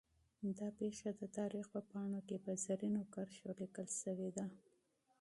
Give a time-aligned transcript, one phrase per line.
[0.57, 4.45] دا واقعه د تاریخ په پاڼو کې په زرینو کرښو لیکل شوې ده.